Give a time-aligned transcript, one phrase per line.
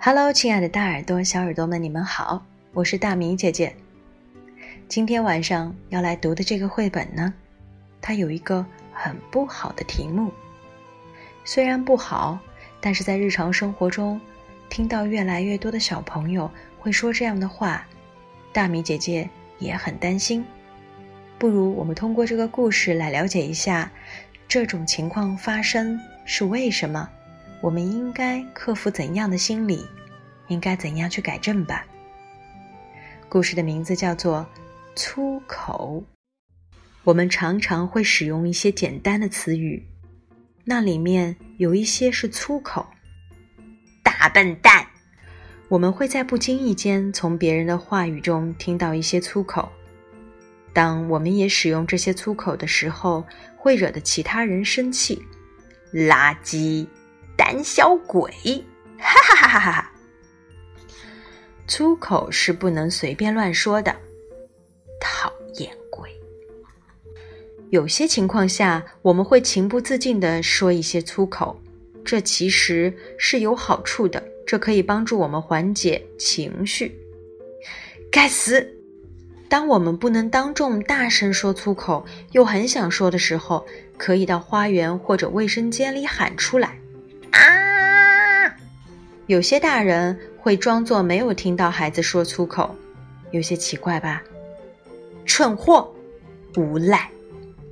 [0.00, 3.74] Hello，亲爱的大耳朵、小耳朵们，你们好，我是大米姐姐。
[4.86, 7.34] 今天晚上要来读的这个绘本呢，
[8.00, 10.32] 它有一个很不好的题目。
[11.44, 12.38] 虽然不好，
[12.80, 14.20] 但是在日常生活中，
[14.70, 17.84] 听到越来越多的小朋友会说这样的话，
[18.52, 19.28] 大米姐姐
[19.58, 20.44] 也很担心。
[21.40, 23.90] 不如我们通过这个故事来了解一下，
[24.46, 27.10] 这种情况发生是为什么。
[27.60, 29.86] 我们应该克服怎样的心理？
[30.46, 31.84] 应该怎样去改正吧？
[33.28, 34.46] 故事的名字叫做
[34.96, 36.02] “粗口”。
[37.04, 39.84] 我们常常会使用一些简单的词语，
[40.64, 42.86] 那里面有一些是粗口。
[44.02, 44.86] 大笨蛋！
[45.68, 49.70] 我们会在不经意间从别人的话语中听到一些粗口。
[50.72, 55.20] 当我们也使用这些粗口的时候，会惹得其他人生气。
[55.92, 56.86] 垃圾！
[57.38, 58.32] 胆小鬼！
[58.98, 59.92] 哈哈哈哈哈哈！
[61.68, 63.94] 粗口是不能随便乱说的。
[65.00, 66.10] 讨厌鬼！
[67.70, 71.56] 有些情况下，我们会情不自禁地说一些粗口，
[72.04, 76.98] 这其实是有好处的，这可以帮助我们缓解情绪。
[78.10, 78.74] 该死！
[79.48, 83.64] 当我们不能当众大声说粗口，又很想说的时候，
[83.96, 86.76] 可以到花园或者卫生间里喊出来。
[87.32, 88.54] 啊！
[89.26, 92.74] 有些大人会装作没有听到孩子说粗口，
[93.30, 94.22] 有些奇怪吧？
[95.26, 95.92] 蠢货，
[96.56, 97.10] 无赖，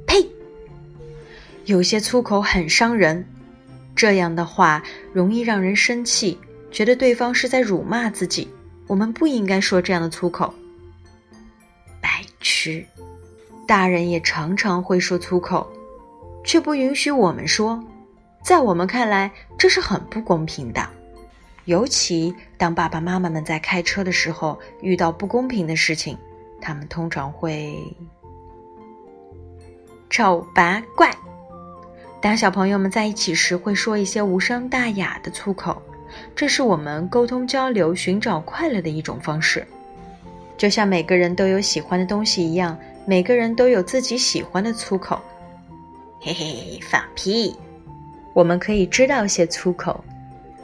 [0.06, 0.26] 呸！
[1.64, 3.26] 有些粗口很伤人，
[3.94, 4.82] 这样的话
[5.12, 6.38] 容易让人生气，
[6.70, 8.48] 觉得对方是在辱骂自己。
[8.86, 10.52] 我们不应该说这样的粗口。
[12.00, 12.84] 白痴！
[13.66, 15.66] 大人也常常会说粗口，
[16.44, 17.82] 却不允许我们说。
[18.46, 20.88] 在我们看来，这是很不公平的。
[21.64, 26.16] 尤其当爸爸妈妈们在开车的时候遇到不公平的事情，
[26.60, 27.76] 他们通常会
[30.08, 31.12] 丑八怪。
[32.20, 35.82] 当小朋友们在一起时，会说一些无伤大雅的粗口，
[36.36, 39.66] 这是我们沟通交流、寻找快乐的一种方式。
[40.56, 45.20] 就像每个人都有喜欢的东西一样，每个人都有自己喜欢的粗口。
[46.20, 47.52] 嘿嘿，放屁！
[48.36, 50.04] 我们可以知道些粗口，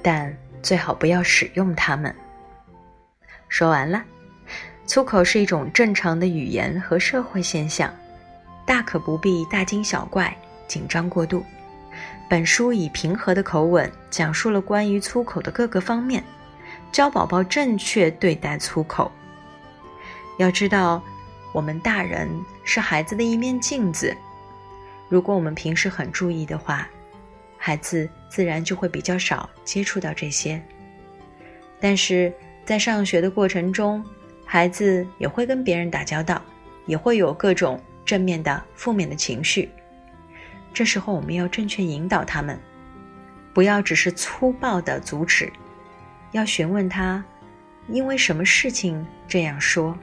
[0.02, 0.30] 但
[0.62, 2.14] 最好不要使用它们。
[3.48, 4.04] 说完了，
[4.84, 7.90] 粗口是一种正常的语言和社会现象，
[8.66, 10.36] 大可不必大惊小怪、
[10.68, 11.42] 紧张过度。
[12.28, 16.22] 本书以平和的口吻讲述了关于粗口的各个方面，
[16.92, 19.10] 教宝宝正确对待粗口。
[20.36, 21.02] 要知道，
[21.54, 22.28] 我们大人
[22.64, 24.14] 是孩子的一面镜子，
[25.08, 26.86] 如果我们平时很注意的话。
[27.64, 30.60] 孩子自然就会比较少接触到这些，
[31.78, 32.34] 但是
[32.64, 34.04] 在上学的过程中，
[34.44, 36.42] 孩子也会跟别人打交道，
[36.86, 39.70] 也会有各种正面的、负面的情绪。
[40.74, 42.58] 这时候我们要正确引导他们，
[43.54, 45.48] 不要只是粗暴的阻止，
[46.32, 47.24] 要询问他
[47.86, 49.96] 因为什么事情这样说，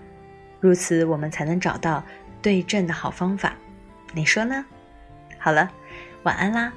[0.61, 2.01] 如此我们才能找到
[2.41, 3.53] 对症的好方法。
[4.13, 4.65] 你说呢？
[5.37, 5.69] 好了，
[6.23, 6.71] 晚安啦。